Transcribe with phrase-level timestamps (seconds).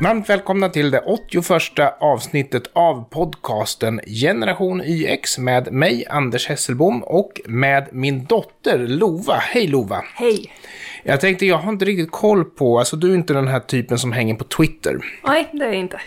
[0.00, 1.52] Varmt välkomna till det 81
[2.00, 9.34] avsnittet av podcasten Generation YX med mig, Anders Hesselbom, och med min dotter Lova.
[9.34, 10.04] Hej Lova!
[10.14, 10.52] Hej!
[11.06, 13.98] Jag tänkte, jag har inte riktigt koll på, alltså du är inte den här typen
[13.98, 14.98] som hänger på Twitter.
[15.26, 16.00] Nej, det är jag inte.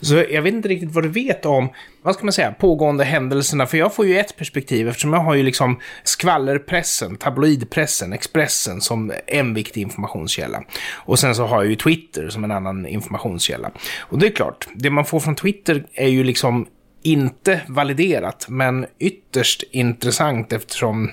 [0.00, 1.68] Så jag vet inte riktigt vad du vet om,
[2.02, 3.66] vad ska man säga, pågående händelserna.
[3.66, 9.12] För jag får ju ett perspektiv eftersom jag har ju liksom skvallerpressen, tabloidpressen, Expressen som
[9.26, 10.62] en viktig informationskälla.
[10.92, 13.70] Och sen så har jag ju Twitter som en annan informationskälla.
[13.98, 16.66] Och det är klart, det man får från Twitter är ju liksom
[17.02, 21.10] inte validerat, men ytterst intressant eftersom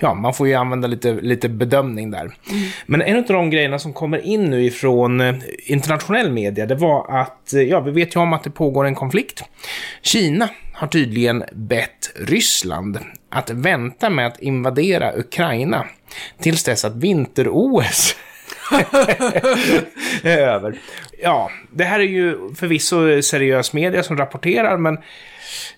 [0.00, 2.20] ja, man får ju använda lite, lite bedömning där.
[2.20, 2.32] Mm.
[2.86, 5.34] Men en av de grejerna som kommer in nu ifrån eh,
[5.66, 8.94] internationell media, det var att, eh, ja, vi vet ju om att det pågår en
[8.94, 9.44] konflikt.
[10.02, 12.98] Kina har tydligen bett Ryssland
[13.30, 15.86] att vänta med att invadera Ukraina
[16.38, 18.16] tills dess att vinter-OS
[20.22, 20.78] är över.
[21.22, 24.98] Ja, det här är ju förvisso seriös media som rapporterar, men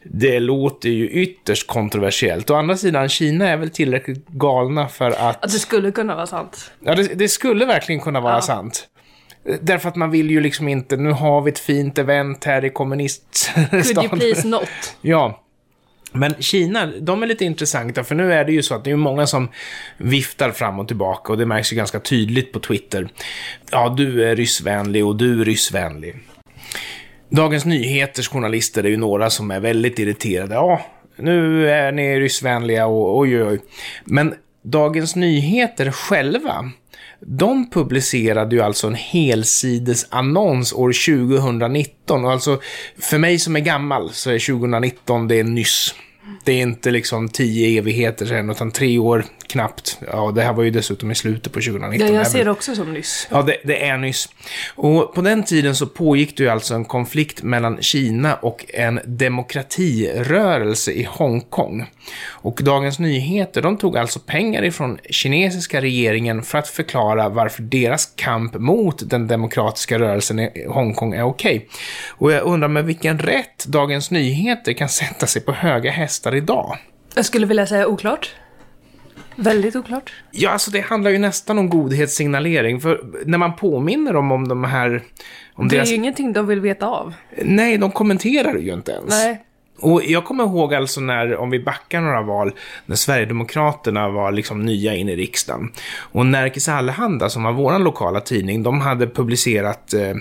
[0.02, 2.50] det låter ju ytterst kontroversiellt.
[2.50, 5.44] Å andra sidan, Kina är väl tillräckligt galna för att...
[5.44, 6.70] Att det skulle kunna vara sant.
[6.80, 8.42] Ja, det, det skulle verkligen kunna vara ja.
[8.42, 8.88] sant.
[9.60, 12.70] Därför att man vill ju liksom inte, nu har vi ett fint event här i
[12.70, 13.82] kommuniststaden.
[13.82, 14.68] Could you please not?
[15.00, 15.38] Ja.
[16.12, 18.96] Men Kina, de är lite intressanta, för nu är det ju så att det är
[18.96, 19.48] många som
[19.96, 23.08] viftar fram och tillbaka och det märks ju ganska tydligt på Twitter.
[23.70, 26.14] Ja, du är ryssvänlig och du är ryssvänlig.
[27.33, 30.55] Dagens Nyheters journalister är ju några som är väldigt irriterade.
[30.55, 30.80] Ja,
[31.16, 33.61] nu är ni ryssvänliga och oj, oj.
[34.05, 36.70] Men Dagens Nyheter själva,
[37.20, 40.92] de publicerade ju alltså en helsides annons år
[41.28, 42.24] 2019.
[42.24, 42.61] Och alltså,
[42.98, 45.94] för mig som är gammal så är 2019 det är nyss.
[46.44, 49.98] Det är inte liksom tio evigheter sedan, utan tre år knappt.
[50.12, 52.08] Ja, det här var ju dessutom i slutet på 2019.
[52.08, 53.28] Ja, jag ser det också som nyss.
[53.30, 54.28] Ja, det, det, är nyss.
[54.74, 59.00] Och på den tiden så pågick det ju alltså en konflikt mellan Kina och en
[59.05, 61.86] demokratirörelse i Hongkong.
[62.28, 68.06] Och Dagens Nyheter, de tog alltså pengar ifrån kinesiska regeringen för att förklara varför deras
[68.17, 71.56] kamp mot den demokratiska rörelsen i Hongkong är okej.
[71.56, 71.68] Okay.
[72.08, 76.78] Och jag undrar med vilken rätt Dagens Nyheter kan sätta sig på höga hästar idag.
[77.14, 78.34] Jag skulle vilja säga oklart.
[79.36, 80.12] Väldigt oklart.
[80.30, 82.80] Ja, alltså det handlar ju nästan om godhetssignalering.
[82.80, 85.02] För när man påminner dem om de här...
[85.54, 85.88] Om det deras...
[85.88, 87.14] är ju ingenting de vill veta av.
[87.42, 89.10] Nej, de kommenterar ju inte ens.
[89.10, 89.44] Nej.
[89.82, 92.52] Och jag kommer ihåg alltså när, om vi backar några val,
[92.86, 95.72] när Sverigedemokraterna var liksom nya in i riksdagen.
[95.98, 100.14] Och Närkes Allehanda, som var vår lokala tidning, de hade publicerat eh,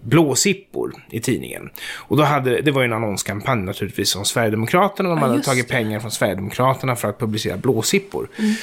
[0.00, 1.70] blåsippor i tidningen.
[1.94, 5.68] Och då hade, det var ju en annonskampanj naturligtvis från Sverigedemokraterna, de ja, hade tagit
[5.68, 5.74] det.
[5.74, 8.28] pengar från Sverigedemokraterna för att publicera blåsippor.
[8.38, 8.54] Mm.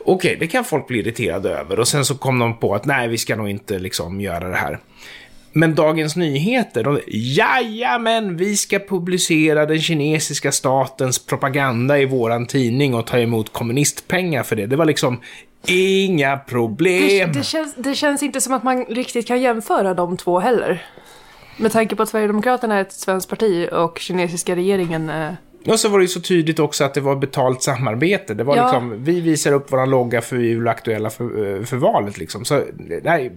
[0.00, 1.78] Okej, okay, det kan folk bli irriterade över.
[1.80, 4.56] Och sen så kom de på att nej, vi ska nog inte liksom göra det
[4.56, 4.78] här.
[5.56, 12.94] Men Dagens Nyheter, de, jajamän, vi ska publicera den kinesiska statens propaganda i våran tidning
[12.94, 14.66] och ta emot kommunistpengar för det.
[14.66, 15.20] Det var liksom
[15.66, 17.32] inga problem.
[17.32, 20.86] Det, det, känns, det känns inte som att man riktigt kan jämföra de två heller.
[21.56, 25.88] Med tanke på att Sverigedemokraterna är ett svenskt parti och kinesiska regeringen är och så
[25.88, 28.34] var det ju så tydligt också att det var betalt samarbete.
[28.34, 28.64] Det var ja.
[28.64, 32.44] liksom, vi visar upp våran logga för vi är aktuella för, för valet liksom.
[32.44, 32.62] Så,
[33.02, 33.32] nej.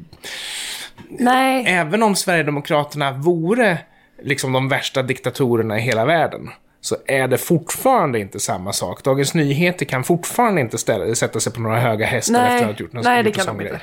[1.10, 1.64] Nej.
[1.68, 3.78] Även om Sverigedemokraterna vore
[4.22, 6.50] liksom de värsta diktatorerna i hela världen
[6.82, 9.04] så är det fortfarande inte samma sak.
[9.04, 12.54] Dagens Nyheter kan fortfarande inte ställa, sätta sig på några höga hästar Nej.
[12.54, 13.82] efter att ha gjort någon Nej, det kan de inte.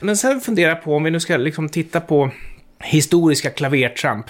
[0.00, 2.30] Men sen funderar jag på, om vi nu ska liksom titta på
[2.80, 4.26] historiska klavertramp.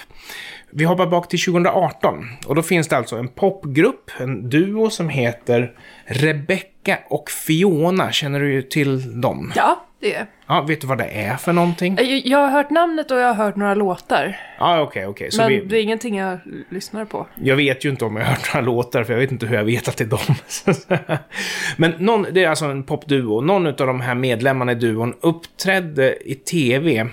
[0.71, 5.09] Vi hoppar bak till 2018 och då finns det alltså en popgrupp, en duo som
[5.09, 5.71] heter
[6.05, 8.11] Rebecca och Fiona.
[8.11, 9.53] Känner du till dem?
[9.55, 11.95] Ja, det är Ja, vet du vad det är för någonting?
[11.97, 14.39] Jag, jag har hört namnet och jag har hört några låtar.
[14.59, 15.29] Ja, okej, okej.
[15.37, 15.61] Men vi...
[15.61, 16.39] det är ingenting jag
[16.69, 17.27] lyssnar på.
[17.43, 19.55] Jag vet ju inte om jag har hört några låtar, för jag vet inte hur
[19.55, 21.17] jag vet att det är dem.
[21.77, 23.41] Men någon, det är alltså en popduo.
[23.41, 27.07] Någon av de här medlemmarna i duon uppträdde i tv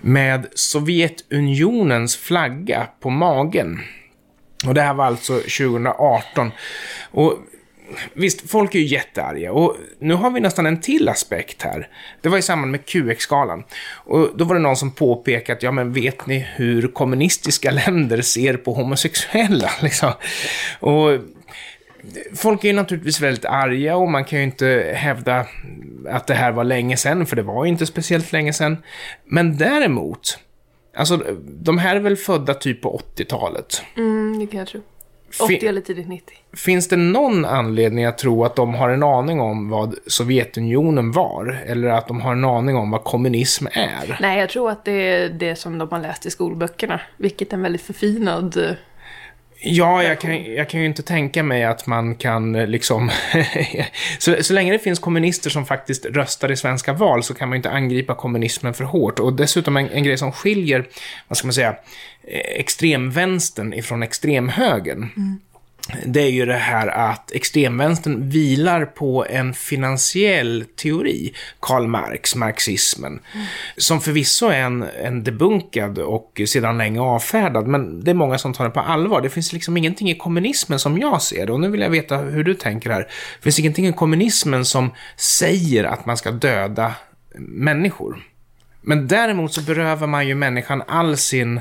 [0.00, 3.80] med Sovjetunionens flagga på magen.
[4.66, 6.50] Och det här var alltså 2018.
[7.10, 7.38] Och
[8.12, 9.52] visst, folk är ju jättearga.
[9.52, 11.88] Och nu har vi nästan en till aspekt här.
[12.20, 13.64] Det var i samband med QX-skalan.
[13.94, 18.22] Och då var det någon som påpekade att, ja men vet ni hur kommunistiska länder
[18.22, 19.70] ser på homosexuella?
[19.82, 20.12] Liksom.
[20.80, 21.10] Och
[22.34, 25.46] folk är ju naturligtvis väldigt arga och man kan ju inte hävda
[26.08, 28.76] att det här var länge sedan, för det var ju inte speciellt länge sedan.
[29.24, 30.38] Men däremot,
[30.96, 33.82] alltså de här är väl födda typ på 80-talet.
[33.96, 34.80] Mm, det kan jag tro.
[35.40, 36.36] 80 eller tidigt 90.
[36.52, 41.62] Finns det någon anledning att tro att de har en aning om vad Sovjetunionen var?
[41.66, 44.18] Eller att de har en aning om vad kommunism är?
[44.20, 47.00] Nej, jag tror att det är det som de har läst i skolböckerna.
[47.16, 48.76] Vilket är en väldigt förfinad...
[49.64, 53.10] Ja, jag kan, jag kan ju inte tänka mig att man kan eh, liksom...
[54.18, 57.56] så, så länge det finns kommunister som faktiskt röstar i svenska val så kan man
[57.56, 59.18] ju inte angripa kommunismen för hårt.
[59.18, 60.88] Och dessutom en, en grej som skiljer,
[61.28, 61.76] vad ska man säga,
[62.24, 65.08] eh, extremvänstern ifrån extremhögern.
[65.16, 65.40] Mm.
[66.06, 73.20] Det är ju det här att extremvänstern vilar på en finansiell teori, Karl Marx, marxismen,
[73.76, 78.52] som förvisso är en, en debunkad och sedan länge avfärdad, men det är många som
[78.52, 79.20] tar det på allvar.
[79.20, 82.16] Det finns liksom ingenting i kommunismen som jag ser det, och nu vill jag veta
[82.16, 83.00] hur du tänker här.
[83.00, 86.94] Det finns ingenting i kommunismen som säger att man ska döda
[87.38, 88.22] människor.
[88.80, 91.60] Men däremot så berövar man ju människan all sin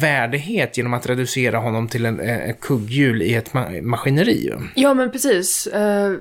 [0.00, 4.52] värdighet genom att reducera honom till en, en kugghjul i ett ma- maskineri.
[4.74, 5.66] Ja, men precis.
[5.66, 6.12] Eh,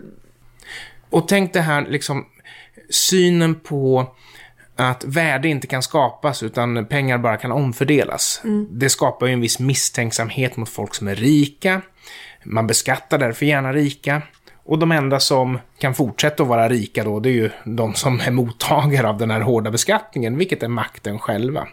[1.10, 2.26] Och tänk det här liksom
[2.90, 4.16] synen på
[4.76, 8.42] att värde inte kan skapas utan pengar bara kan omfördelas.
[8.72, 11.82] Det skapar ju en viss misstänksamhet mot folk som är rika.
[12.44, 14.22] Man beskattar därför gärna rika.
[14.68, 18.20] Och de enda som kan fortsätta att vara rika då, det är ju de som
[18.20, 21.68] är mottagare av den här hårda beskattningen, vilket är makten själva.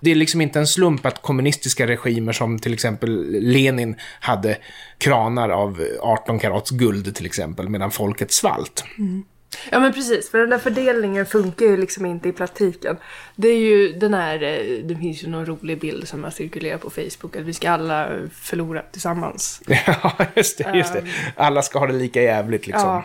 [0.00, 4.56] Det är liksom inte en slump att kommunistiska regimer som till exempel Lenin hade
[4.98, 8.84] kranar av 18 karats guld till exempel, medan folket svalt.
[8.98, 9.24] Mm.
[9.70, 12.96] Ja men precis, för den där fördelningen funkar ju liksom inte i praktiken.
[13.36, 16.80] Det är ju den här, eh, det finns ju någon rolig bild som har cirkulerat
[16.80, 19.62] på Facebook, att vi ska alla förlora tillsammans.
[19.86, 21.04] Ja, just det, just det.
[21.36, 22.88] Alla ska ha det lika jävligt liksom.
[22.88, 23.04] Ja.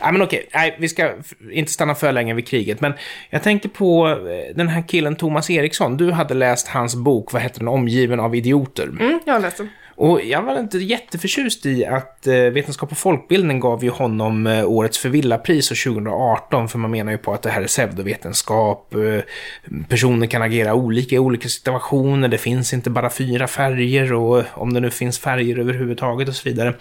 [0.00, 1.12] Ja, men okej, nej, vi ska
[1.50, 2.80] inte stanna för länge vid kriget.
[2.80, 2.92] Men
[3.30, 5.96] jag tänker på eh, den här killen Thomas Eriksson.
[5.96, 8.84] Du hade läst hans bok, vad heter den, Omgiven av idioter.
[8.84, 9.68] Mm, jag har läst den.
[10.00, 14.70] Och jag var inte jätteförtjust i att eh, Vetenskap och folkbildning gav ju honom eh,
[14.70, 19.20] årets förvillapris 2018, för man menar ju på att det här är pseudovetenskap, eh,
[19.88, 24.72] personer kan agera olika i olika situationer, det finns inte bara fyra färger och om
[24.74, 26.74] det nu finns färger överhuvudtaget och så vidare.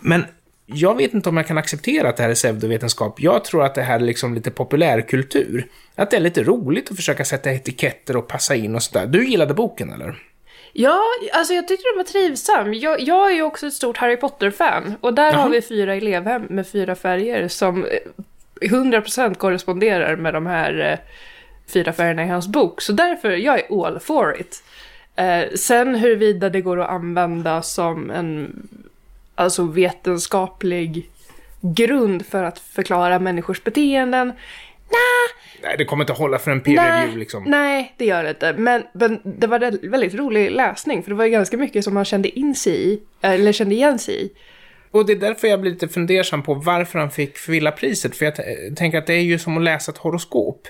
[0.00, 0.24] Men
[0.66, 3.20] jag vet inte om jag kan acceptera att det här är pseudovetenskap.
[3.20, 5.66] Jag tror att det här är liksom lite populärkultur.
[5.94, 9.06] Att det är lite roligt att försöka sätta etiketter och passa in och sådär.
[9.06, 10.27] Du gillade boken, eller?
[10.72, 11.00] Ja,
[11.32, 12.74] alltså jag tyckte den var trivsam.
[12.74, 14.94] Jag, jag är ju också ett stort Harry Potter-fan.
[15.00, 15.42] Och där Jaha.
[15.42, 17.90] har vi fyra elevhem med fyra färger som eh,
[18.60, 20.98] 100% korresponderar med de här eh,
[21.72, 22.80] fyra färgerna i hans bok.
[22.80, 24.62] Så därför, jag är all for it.
[25.16, 28.62] Eh, sen huruvida det går att använda som en
[29.34, 31.10] alltså vetenskaplig
[31.60, 34.32] grund för att förklara människors beteenden.
[35.62, 37.44] Nej, det kommer inte hålla för en peer review liksom.
[37.46, 38.52] nej, det gör det inte.
[38.52, 41.94] Men, men det var en väldigt rolig läsning, för det var ju ganska mycket som
[41.94, 44.30] man kände in sig i, eller kände igen sig i.
[44.90, 48.16] Och det är därför jag blir lite fundersam på varför han fick Förvillapriset.
[48.16, 48.34] För jag
[48.76, 50.68] tänker att det är ju som att läsa ett horoskop.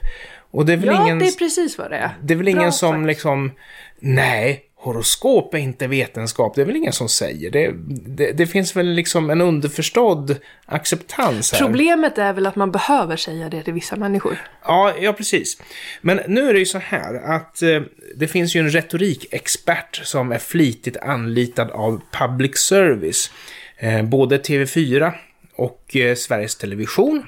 [0.50, 2.10] Och det är väl Ja, ingen, det är precis vad det är.
[2.22, 3.06] det är väl ingen Bra som sagt.
[3.06, 3.52] liksom,
[3.98, 6.54] nej, horoskop är inte vetenskap.
[6.54, 7.50] Det är väl ingen som säger.
[7.50, 7.72] Det,
[8.06, 10.36] det, det finns väl liksom en underförstådd
[10.66, 11.60] acceptans här.
[11.60, 14.38] Problemet är väl att man behöver säga det till vissa människor.
[14.64, 15.62] Ja, ja, precis.
[16.00, 17.80] Men nu är det ju så här att eh,
[18.16, 23.30] det finns ju en retorikexpert som är flitigt anlitad av public service.
[23.76, 25.12] Eh, både TV4
[25.56, 27.26] och eh, Sveriges Television.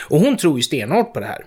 [0.00, 1.44] Och hon tror ju stenhårt på det här.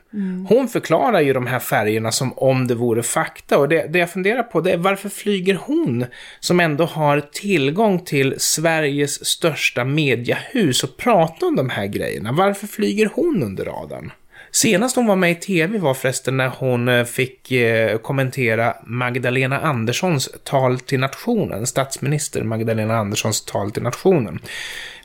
[0.49, 3.57] Hon förklarar ju de här färgerna som om det vore fakta.
[3.57, 6.05] Och det, det jag funderar på det är varför flyger hon,
[6.39, 12.31] som ändå har tillgång till Sveriges största mediahus, och prata om de här grejerna?
[12.31, 14.11] Varför flyger hon under radarn?
[14.51, 19.59] Senast hon var med i tv var förresten när hon eh, fick eh, kommentera Magdalena
[19.59, 24.39] Anderssons tal till nationen, statsminister Magdalena Anderssons tal till nationen.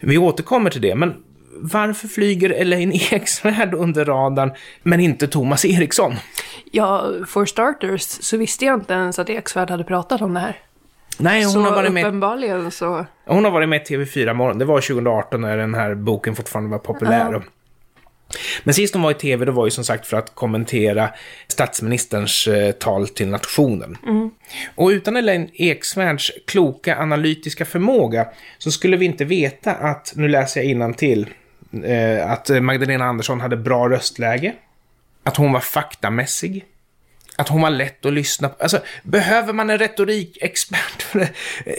[0.00, 1.14] Vi återkommer till det, men
[1.58, 6.14] varför flyger Elaine Eksvärd under radarn, men inte Thomas Eriksson?
[6.72, 10.56] Ja, for starters så visste jag inte ens att Eksvärd hade pratat om det här.
[11.18, 13.06] Nej, hon så har varit med uppenbarligen så...
[13.26, 14.58] Hon har varit med i TV4 Morgon.
[14.58, 17.32] Det var 2018 när den här boken fortfarande var populär.
[17.32, 17.42] Ja.
[18.64, 21.10] Men sist hon var i TV, det var ju som sagt för att kommentera
[21.48, 23.98] statsministerns eh, tal till nationen.
[24.74, 28.26] Och utan Elaine Eksvärds kloka analytiska förmåga
[28.58, 31.26] så skulle vi inte veta att, nu läser jag till
[31.84, 34.54] eh, att Magdalena Andersson hade bra röstläge,
[35.22, 36.64] att hon var faktamässig,
[37.36, 38.62] att hon var lätt att lyssna på.
[38.62, 41.02] Alltså, behöver man en retorikexpert?
[41.02, 41.28] för det?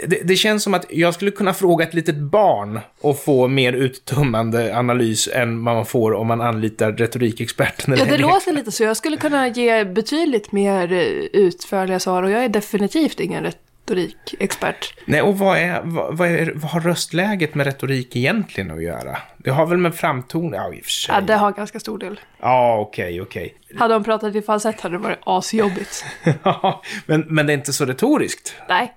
[0.07, 3.73] Det, det känns som att jag skulle kunna fråga ett litet barn och få mer
[3.73, 7.95] uttömmande analys än vad man får om man anlitar retorikexperten.
[7.97, 8.83] Ja, det låter lite så.
[8.83, 10.99] Jag skulle kunna ge betydligt mer eh,
[11.41, 13.57] utförliga svar och jag är definitivt ingen ret-
[13.91, 14.93] retorikexpert.
[15.05, 19.17] Nej, och vad, är, vad, vad, är, vad har röstläget med retorik egentligen att göra?
[19.37, 20.53] Det har väl med framton...
[20.53, 21.15] Ja, i och för sig.
[21.15, 22.19] Ja, det har ganska stor del.
[22.39, 23.53] Ja, okej, okej.
[23.77, 26.05] Hade de pratat i falsett hade det varit asjobbigt.
[26.43, 28.55] Ja, men, men det är inte så retoriskt.
[28.69, 28.93] Nej.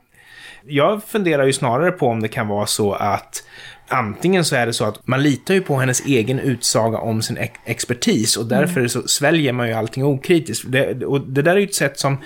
[0.67, 3.45] Jag funderar ju snarare på om det kan vara så att
[3.89, 7.37] antingen så är det så att man litar ju på hennes egen utsaga om sin
[7.37, 10.65] ex expertis och därför så sväljer man ju allting okritiskt.
[10.69, 12.19] Det, och det där är ju ett sätt som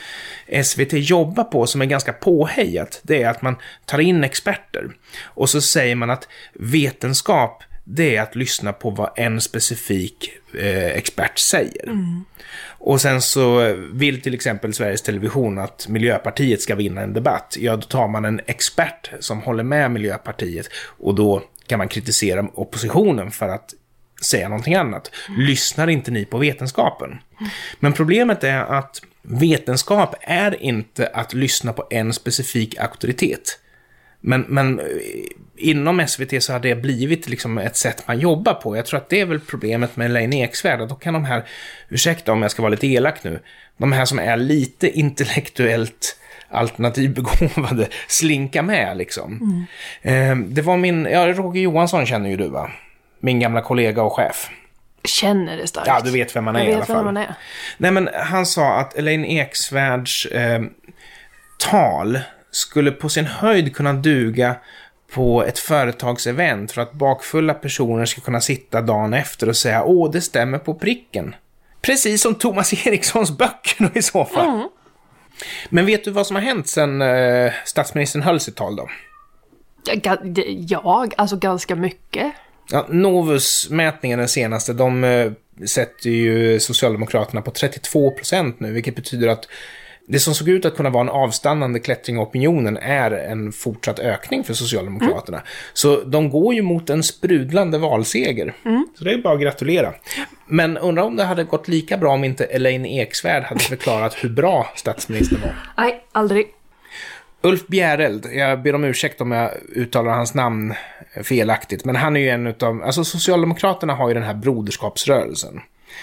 [0.65, 3.01] SVT jobbar på som är ganska påhejat.
[3.03, 4.91] Det är att man tar in experter
[5.25, 10.87] och så säger man att vetenskap det är att lyssna på vad en specifik eh,
[10.87, 11.89] expert säger.
[12.67, 17.57] Och sen så vill till exempel Sveriges Television att Miljöpartiet ska vinna en debatt.
[17.59, 20.67] Ja, då tar man en expert som håller med Miljöpartiet
[20.99, 23.75] och då kan man kritisera oppositionen för att
[24.23, 25.11] säga någonting annat.
[25.39, 27.19] Lyssnar inte ni på vetenskapen?
[27.81, 33.59] Men problemet är att vetenskap är inte att lyssna på en specifik auktoritet.
[34.27, 34.87] Men, men eh,
[35.57, 38.77] inom SVT så har det blivit liksom ett sätt man jobbar på.
[38.77, 40.89] Jag tror att det är väl problemet med Elaine Eksvärd.
[40.89, 41.45] Då kan de här,
[41.89, 43.41] ursäkta om jag ska vara lite elak nu,
[43.77, 49.67] de här som är lite intellektuellt alternativbegåvade slinka med liksom.
[50.03, 52.71] Eh, det var min, ja Roger Johansson känner ju du va?
[53.21, 54.51] Min gamla kollega och chef.
[55.05, 55.89] Känner det starkt.
[55.89, 57.05] Ja, du vet vem man är Jag i alla vet vem fall.
[57.05, 57.35] man är.
[57.79, 60.63] Nej, men han sa att Elaine Eksvärds eh,
[61.59, 62.19] tal
[62.55, 64.57] skulle på sin höjd kunna duga
[65.15, 70.11] på ett företagsevent för att bakfulla personer ska kunna sitta dagen efter och säga åh,
[70.11, 71.35] det stämmer på pricken.
[71.83, 74.69] Precis som Thomas Erikssons böcker i så fall.
[75.69, 78.89] Men vet du vad som har hänt sen eh, statsministern höll sitt tal då?
[80.03, 80.17] Ja,
[80.69, 82.33] Ja, alltså ganska mycket.
[82.71, 85.33] Ja, Novus-mätningen den senaste, de eh,
[85.67, 89.49] sätter ju Socialdemokraterna på 32 procent nu, vilket betyder att
[90.07, 93.99] det som såg ut att kunna vara en avstannande klättring i opinionen är en fortsatt
[93.99, 95.43] ökning för Socialdemokraterna.
[95.73, 98.55] Så de går ju mot en sprudlande valseger.
[98.99, 99.93] Så det är bara att gratulera.
[100.47, 104.29] Men undrar om det hade gått lika bra om inte Elaine Eksvärd hade förklarat hur
[104.29, 105.55] bra statsministern var.
[105.77, 106.47] Nej, aldrig.
[107.43, 110.75] Ulf Bjäreld, jag ber om ursäkt om jag uttalar hans namn
[111.23, 115.61] felaktigt, men han är ju en utav, alltså Socialdemokraterna har ju den här broderskapsrörelsen.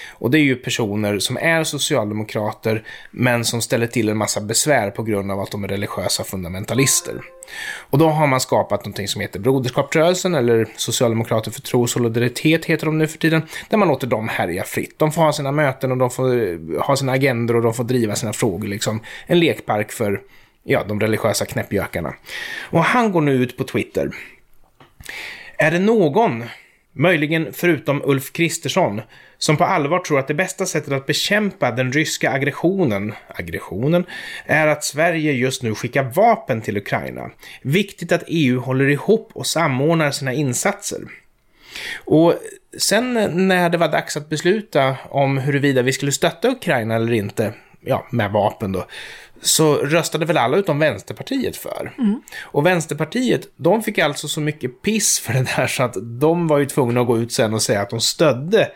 [0.09, 4.91] Och det är ju personer som är socialdemokrater, men som ställer till en massa besvär
[4.91, 7.21] på grund av att de är religiösa fundamentalister.
[7.89, 12.65] Och då har man skapat någonting som heter Broderskapsrörelsen, eller Socialdemokrater för tro och solidaritet
[12.65, 14.99] heter de nu för tiden, där man låter dem härja fritt.
[14.99, 17.83] De får ha sina möten och de får eh, ha sina agendor och de får
[17.83, 20.21] driva sina frågor, liksom en lekpark för
[20.63, 22.13] ja, de religiösa knäppjökarna.
[22.59, 24.11] Och han går nu ut på Twitter.
[25.57, 26.43] Är det någon,
[26.93, 29.01] möjligen förutom Ulf Kristersson,
[29.37, 34.05] som på allvar tror att det bästa sättet att bekämpa den ryska aggressionen, aggressionen,
[34.45, 37.31] är att Sverige just nu skickar vapen till Ukraina.
[37.61, 40.99] Viktigt att EU håller ihop och samordnar sina insatser.
[41.95, 42.33] Och
[42.77, 43.13] sen
[43.47, 48.07] när det var dags att besluta om huruvida vi skulle stötta Ukraina eller inte, ja,
[48.11, 48.85] med vapen då,
[49.41, 51.91] så röstade väl alla utom Vänsterpartiet för.
[52.41, 56.57] Och Vänsterpartiet, de fick alltså så mycket piss för det där så att de var
[56.57, 58.71] ju tvungna att gå ut sen och säga att de stödde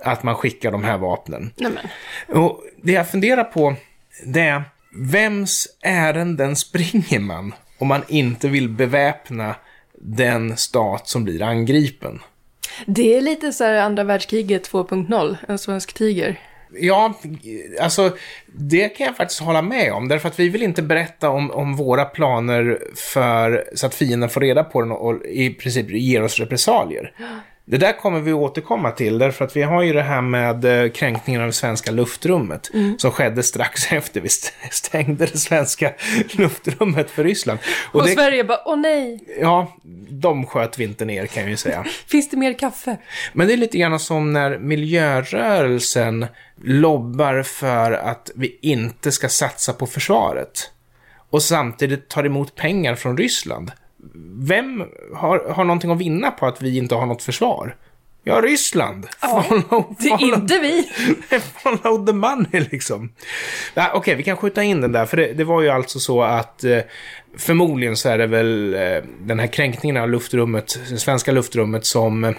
[0.00, 1.52] att man skickar de här vapnen.
[1.56, 2.40] Nej, men.
[2.42, 3.74] Och det jag funderar på,
[4.24, 4.62] det är
[4.96, 9.54] vems ärenden springer man om man inte vill beväpna
[9.98, 12.20] den stat som blir angripen?
[12.86, 16.40] Det är lite så här andra världskriget 2.0, en svensk tiger.
[16.70, 17.14] Ja,
[17.80, 20.08] alltså det kan jag faktiskt hålla med om.
[20.08, 24.40] Därför att vi vill inte berätta om, om våra planer för, så att fienden får
[24.40, 27.12] reda på den och, och i princip ger oss repressalier.
[27.68, 30.90] Det där kommer vi återkomma till, därför att vi har ju det här med eh,
[30.90, 35.92] kränkningen av det svenska luftrummet som skedde strax efter vi st- stängde det svenska
[36.30, 37.58] luftrummet för Ryssland.
[37.92, 39.72] Och, det, Sverige bara, åh nej, ja,
[40.08, 41.84] de sköt vi inte ner kan jag ju säga.
[42.06, 42.96] finns det mer kaffe?
[43.32, 46.26] Men det är lite grann som när miljörörelsen
[46.64, 50.70] lobbar för att vi inte ska satsa på försvaret.
[51.30, 53.72] Och samtidigt tar emot pengar från Ryssland.
[54.38, 54.84] Vem
[55.14, 57.76] har, har någonting att vinna på att vi inte har något försvar?
[58.28, 59.06] Ja, Ryssland.
[59.20, 60.88] Follow, Det är follow, inte vi.
[61.62, 63.12] follow the money liksom.
[63.74, 65.06] Ja, Okej, vi kan skjuta in den där.
[65.06, 66.78] För det, det var ju alltså så att eh,
[67.36, 72.24] förmodligen så är det väl eh, den här kränkningen av luftrummet, det svenska luftrummet som
[72.24, 72.34] eh,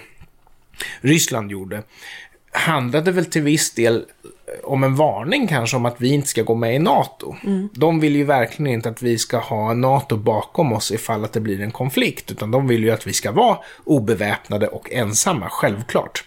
[1.00, 1.82] Ryssland gjorde
[2.52, 4.04] handlade väl till viss del
[4.64, 7.34] om en varning kanske om att vi inte ska gå med i NATO.
[7.72, 11.40] De vill ju verkligen inte att vi ska ha NATO bakom oss ifall att det
[11.40, 16.24] blir en konflikt, utan de vill ju att vi ska vara obeväpnade och ensamma, självklart.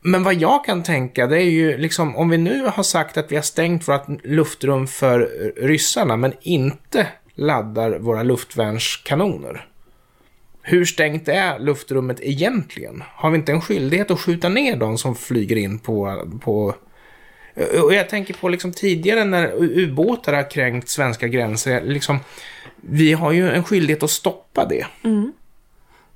[0.00, 3.32] Men vad jag kan tänka, det är ju liksom, om vi nu har sagt att
[3.32, 5.20] vi har stängt vårt luftrum för
[5.56, 9.68] ryssarna, men inte laddar våra luftvärnskanoner.
[10.62, 13.02] Hur stängt är luftrummet egentligen?
[13.14, 16.24] Har vi inte en skyldighet att skjuta ner de som flyger in på...
[16.40, 16.74] på
[17.82, 21.80] och jag tänker på liksom tidigare när ubåtar har kränkt svenska gränser.
[21.80, 22.18] Liksom,
[22.80, 24.86] vi har ju en skyldighet att stoppa det.
[25.04, 25.32] Mm.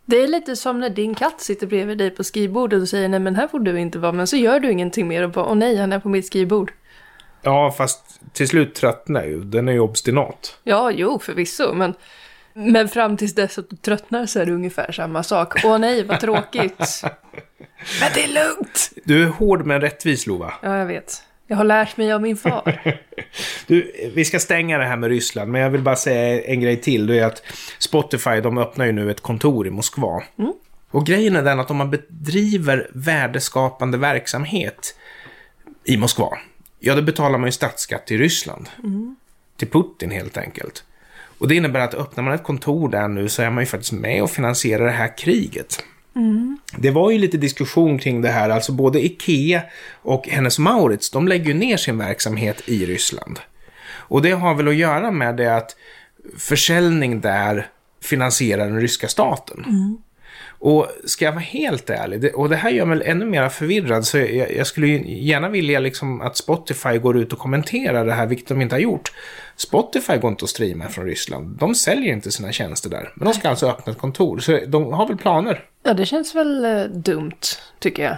[0.05, 3.21] Det är lite som när din katt sitter bredvid dig på skrivbordet och säger nej
[3.21, 5.55] men här får du inte vara, men så gör du ingenting mer och bara åh
[5.55, 6.73] nej, han är på mitt skrivbord.
[7.43, 9.45] Ja, fast till slut tröttnar ju.
[9.45, 10.59] Den är ju obstinat.
[10.65, 11.95] Ja, jo, förvisso, men,
[12.53, 15.65] men fram tills dess att du tröttnar så är det ungefär samma sak.
[15.65, 17.03] Åh nej, vad tråkigt.
[18.01, 18.91] men det är lugnt!
[19.05, 20.55] Du är hård men rättvis, Lova.
[20.63, 21.23] Ja, jag vet.
[21.51, 22.99] Jag har lärt mig av min far.
[23.67, 26.77] du, vi ska stänga det här med Ryssland, men jag vill bara säga en grej
[26.81, 27.07] till.
[27.07, 27.43] Det är att
[27.79, 30.23] Spotify, de öppnar ju nu ett kontor i Moskva.
[30.39, 30.53] Mm.
[30.91, 34.99] Och grejen är den att om man bedriver värdeskapande verksamhet
[35.85, 36.39] i Moskva,
[36.79, 38.69] ja då betalar man ju statsskatt till Ryssland.
[38.85, 39.17] Mm.
[39.57, 40.85] Till Putin helt enkelt.
[41.39, 43.93] Och det innebär att öppnar man ett kontor där nu så är man ju faktiskt
[43.93, 45.85] med och finansierar det här kriget.
[46.19, 46.59] Mm.
[46.77, 49.63] Det var ju lite diskussion kring det här, alltså både Ikea
[50.03, 53.41] och Hennes Maurits, de lägger ju ner sin verksamhet i Ryssland.
[53.91, 55.77] Och det har väl att göra med det att
[56.39, 57.67] försäljning där
[58.03, 59.65] finansierar den ryska staten.
[59.67, 59.99] Mm.
[60.61, 64.19] Och ska jag vara helt ärlig, och det här gör mig ännu mer förvirrad, så
[64.19, 68.49] jag, jag skulle gärna vilja liksom att Spotify går ut och kommenterar det här, vilket
[68.49, 69.13] de inte har gjort.
[69.57, 71.59] Spotify går inte att streama från Ryssland.
[71.59, 73.13] De säljer inte sina tjänster där.
[73.15, 75.65] Men de ska alltså öppna ett kontor, så de har väl planer.
[75.83, 77.41] Ja, det känns väl eh, dumt,
[77.79, 78.17] tycker jag.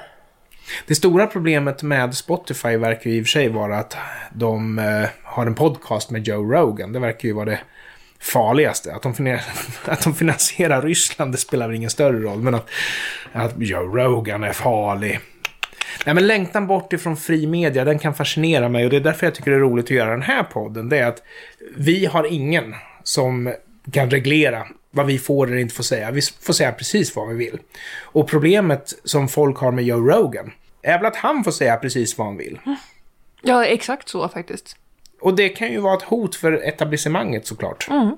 [0.86, 3.96] Det stora problemet med Spotify verkar ju i och för sig vara att
[4.32, 6.92] de eh, har en podcast med Joe Rogan.
[6.92, 7.60] Det verkar ju vara det
[8.20, 8.94] farligaste.
[8.94, 9.38] Att de,
[9.84, 12.38] att de finansierar Ryssland, det spelar väl ingen större roll.
[12.38, 12.68] Men att,
[13.32, 15.20] att Joe Rogan är farlig.
[16.06, 18.84] Nej, men längtan bort ifrån fri media, den kan fascinera mig.
[18.84, 20.88] Och det är därför jag tycker det är roligt att göra den här podden.
[20.88, 21.22] Det är att
[21.76, 23.54] vi har ingen som
[23.92, 26.10] kan reglera vad vi får eller inte får säga.
[26.10, 27.58] Vi får säga precis vad vi vill.
[28.02, 32.18] Och problemet som folk har med Joe Rogan är väl att han får säga precis
[32.18, 32.58] vad han vill.
[33.42, 34.76] Ja, exakt så faktiskt.
[35.20, 37.86] Och det kan ju vara ett hot för etablissemanget såklart.
[37.90, 38.16] Mm.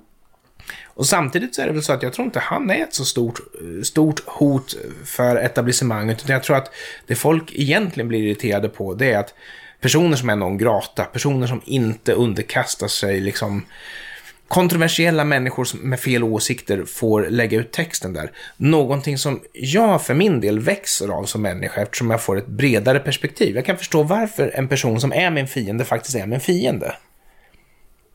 [0.84, 3.04] Och samtidigt så är det väl så att jag tror inte han är ett så
[3.04, 3.40] stort,
[3.82, 6.22] stort hot för etablissemanget.
[6.22, 6.74] Utan jag tror att
[7.06, 9.34] det folk egentligen blir irriterade på det är att
[9.80, 13.64] personer som är någon grata, personer som inte underkastar sig liksom
[14.52, 18.32] kontroversiella människor med fel åsikter får lägga ut texten där.
[18.56, 22.98] Någonting som jag för min del växer av som människa eftersom jag får ett bredare
[22.98, 23.56] perspektiv.
[23.56, 26.96] Jag kan förstå varför en person som är min fiende faktiskt är min fiende.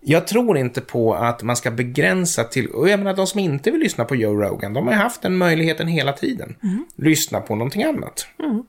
[0.01, 3.71] Jag tror inte på att man ska begränsa till, och jag menar de som inte
[3.71, 6.55] vill lyssna på Joe Rogan, de har ju haft den möjligheten hela tiden.
[6.63, 6.85] Mm.
[6.95, 8.27] Lyssna på någonting annat.
[8.39, 8.63] Mm.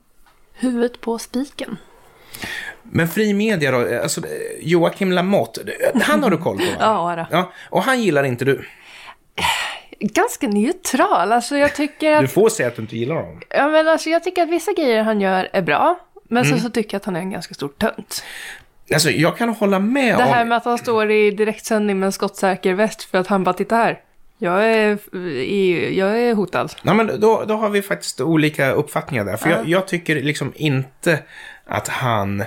[0.54, 1.76] Huvudet på spiken.
[2.82, 4.20] Men fri media då, alltså
[4.60, 5.60] Joakim Lamotte,
[6.02, 6.70] han har du koll på va?
[6.80, 8.64] ja, ja, och han gillar inte du?
[10.00, 12.20] Ganska neutral, alltså jag tycker att...
[12.20, 13.40] Du får säga att du inte gillar honom.
[13.50, 16.58] Ja, men alltså jag tycker att vissa grejer han gör är bra, men mm.
[16.58, 18.24] så, så tycker jag att han är en ganska stor tönt.
[18.94, 20.18] Alltså jag kan hålla med om...
[20.18, 23.44] Det här med att han står i direktsändning med en skottsäker väst för att han
[23.44, 24.00] bara, titta här.
[24.38, 24.98] Jag är,
[25.90, 26.72] jag är hotad.
[26.82, 29.36] Ja, men då, då har vi faktiskt olika uppfattningar där.
[29.36, 29.56] För ja.
[29.56, 31.22] jag, jag, tycker liksom inte
[31.64, 32.44] att han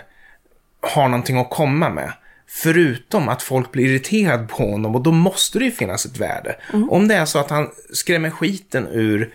[0.81, 2.13] har någonting att komma med.
[2.47, 6.55] Förutom att folk blir irriterade på honom och då måste det ju finnas ett värde.
[6.73, 6.89] Mm.
[6.89, 9.33] Om det är så att han skrämmer skiten ur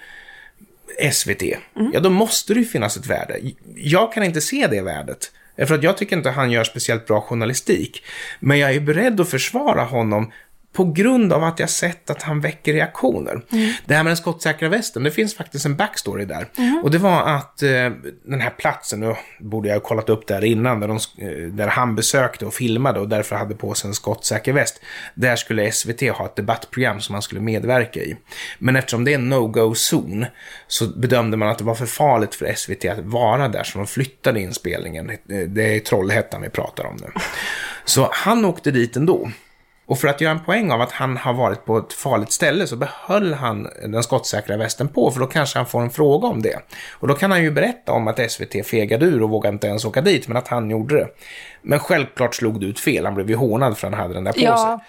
[1.12, 1.90] SVT, mm.
[1.92, 3.40] ja då måste det ju finnas ett värde.
[3.76, 5.32] Jag kan inte se det värdet.
[5.56, 8.04] För att jag tycker inte han gör speciellt bra journalistik.
[8.40, 10.32] Men jag är beredd att försvara honom
[10.76, 13.42] på grund av att jag sett att han väcker reaktioner.
[13.52, 13.72] Mm.
[13.86, 16.46] Det här med den skottsäkra västen, det finns faktiskt en backstory där.
[16.58, 16.80] Mm.
[16.84, 17.90] Och det var att eh,
[18.24, 21.66] den här platsen, nu borde jag ha kollat upp där innan, där, de, eh, där
[21.66, 24.80] han besökte och filmade och därför hade på sig en skottsäker väst.
[25.14, 28.16] Där skulle SVT ha ett debattprogram som han skulle medverka i.
[28.58, 30.26] Men eftersom det är en no-go-zon
[30.66, 33.86] så bedömde man att det var för farligt för SVT att vara där, så de
[33.86, 35.12] flyttade inspelningen.
[35.48, 37.08] Det är Trollhättan vi pratar om nu.
[37.84, 39.30] Så han åkte dit ändå.
[39.86, 42.66] Och för att göra en poäng av att han har varit på ett farligt ställe
[42.66, 46.42] så behöll han den skottsäkra västen på, för då kanske han får en fråga om
[46.42, 46.58] det.
[46.92, 49.84] Och då kan han ju berätta om att SVT fegade ur och vågade inte ens
[49.84, 51.08] åka dit, men att han gjorde det.
[51.62, 54.24] Men självklart slog det ut fel, han blev ju hånad för att han hade den
[54.24, 54.56] där på ja.
[54.56, 54.86] sig.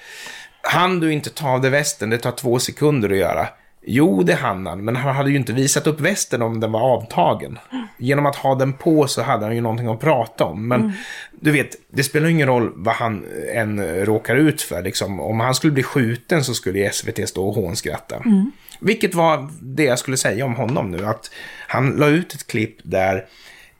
[0.62, 3.48] Han du inte ta av dig västen, det tar två sekunder att göra.
[3.90, 6.82] Jo, det hann han, men han hade ju inte visat upp västen om den var
[6.82, 7.60] avtagen.
[7.98, 10.68] Genom att ha den på så hade han ju någonting att prata om.
[10.68, 10.94] Men mm.
[11.32, 14.84] du vet, det spelar ingen roll vad han än råkar ut för.
[14.84, 15.20] Liksom.
[15.20, 18.16] Om han skulle bli skjuten så skulle SVT stå och hånskratta.
[18.16, 18.52] Mm.
[18.80, 21.06] Vilket var det jag skulle säga om honom nu.
[21.06, 21.32] Att
[21.68, 23.26] han la ut ett klipp där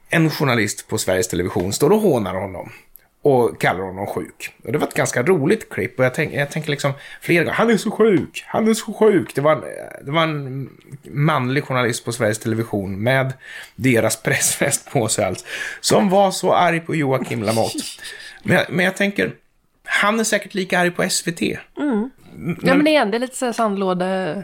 [0.10, 2.72] en journalist på Sveriges Television står och hånar honom.
[3.22, 4.54] Och kallar honom sjuk.
[4.66, 7.56] Och det var ett ganska roligt klipp och jag, tänk, jag tänker liksom flera gånger,
[7.56, 9.36] han är så sjuk, han är så sjuk.
[9.36, 9.62] Det var, en,
[10.06, 10.70] det var en
[11.04, 13.34] manlig journalist på Sveriges Television med
[13.76, 15.46] deras pressfest på sig allt,
[15.82, 17.80] som var så arg på Joakim Lamotte.
[18.44, 19.32] Men, men jag tänker,
[19.84, 21.42] han är säkert lika arg på SVT.
[22.62, 24.44] Ja, men igen, det är lite så sandlåde...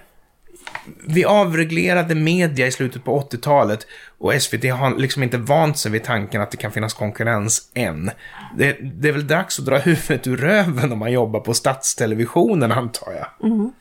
[1.07, 6.03] Vi avreglerade media i slutet på 80-talet och SVT har liksom inte vant sig vid
[6.03, 8.11] tanken att det kan finnas konkurrens än.
[8.57, 12.71] Det, det är väl dags att dra huvudet ur röven om man jobbar på statstelevisionen,
[12.71, 13.51] antar jag.
[13.51, 13.71] Mm.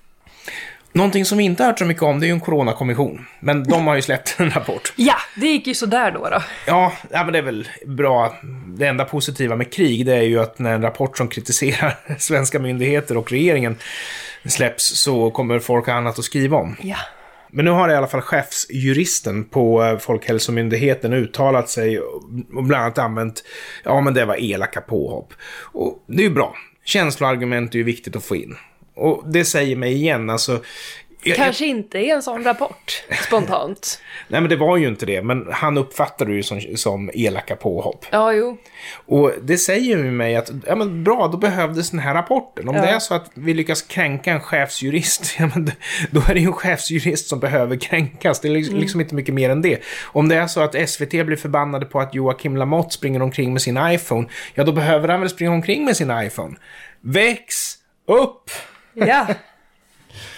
[0.92, 3.26] Någonting som vi inte har hört så mycket om, det är ju en coronakommission.
[3.40, 4.92] Men de har ju släppt en rapport.
[4.96, 6.28] Ja, det gick ju sådär då.
[6.28, 6.42] då.
[6.66, 8.36] Ja, ja, men det är väl bra.
[8.66, 12.58] Det enda positiva med krig, det är ju att när en rapport som kritiserar svenska
[12.58, 13.76] myndigheter och regeringen
[14.44, 16.76] släpps så kommer folk ha annat att skriva om.
[16.80, 16.96] Ja.
[17.54, 22.22] Men nu har i alla fall chefsjuristen på eh, Folkhälsomyndigheten uttalat sig och
[22.64, 23.44] bland annat använt,
[23.84, 25.34] ja men det var elaka påhopp.
[25.72, 26.56] Och det är ju bra.
[26.84, 28.56] Känsloargument är ju viktigt att få in.
[28.94, 30.60] Och det säger mig igen, alltså.
[31.24, 34.00] Jag, Kanske inte är en sån rapport, spontant.
[34.28, 37.56] nej men det var ju inte det, men han uppfattade det ju som, som elaka
[37.56, 38.06] påhopp.
[38.10, 38.58] Ja, jo.
[39.06, 42.68] Och det säger ju mig att, ja men bra, då behövdes den här rapporten.
[42.68, 42.82] Om Ja.
[42.82, 45.70] det är så att vi lyckas kränka en chefsjurist, ja men
[46.10, 48.40] då är det ju en chefsjurist som behöver kränkas.
[48.40, 49.82] Det är liksom, liksom inte mycket mer än det.
[50.04, 53.62] Om det är så att SVT blir förbannade på att Joakim Lamotte springer omkring med
[53.62, 56.56] sin iPhone, ja då behöver han väl springa omkring med sin iPhone.
[57.00, 57.54] Väx
[58.06, 58.50] upp!
[58.94, 59.26] Ja.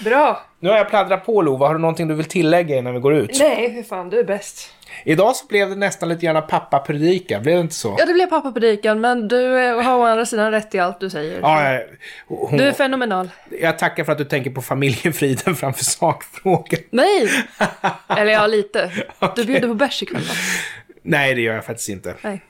[0.04, 0.44] Bra.
[0.60, 3.14] Nu har jag pladdrat på Lova, har du någonting du vill tillägga innan vi går
[3.14, 3.38] ut?
[3.40, 4.70] Nej, hur fan, du är bäst.
[5.04, 7.96] Idag så blev det nästan lite grann pappa-predika, blev det inte så?
[7.98, 11.10] Ja, det blev pappapredikan, men du eh, har å andra sidan rätt i allt du
[11.10, 11.40] säger.
[11.40, 11.80] Ja,
[12.28, 13.30] hon, Du är fenomenal.
[13.60, 16.80] jag tackar för att du tänker på familjefriden framför sakfrågan.
[16.90, 17.28] Nej!
[18.08, 18.90] Eller ja, lite.
[19.36, 20.34] Du bjuder på bärs ikväll va?
[21.02, 22.14] Nej, det gör jag faktiskt inte.
[22.22, 22.40] Nej.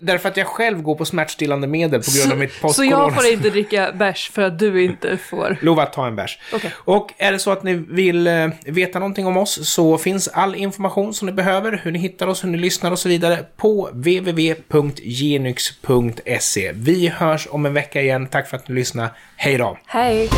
[0.00, 2.90] Därför att jag själv går på smärtstillande medel på grund av mitt Så post-corona.
[3.02, 5.56] jag får inte dricka bärs för att du inte får.
[5.60, 6.38] Lova att ta en bärs.
[6.52, 6.72] Okej.
[6.76, 10.54] Och är det så att ni vill eh, veta någonting om oss så finns all
[10.54, 13.88] information som ni behöver, hur ni hittar oss, hur ni lyssnar och så vidare på
[13.92, 16.72] www.genyx.se.
[16.74, 18.26] Vi hörs om en vecka igen.
[18.26, 19.10] Tack för att ni lyssnade.
[19.36, 19.78] Hej då!
[19.86, 20.28] Hej!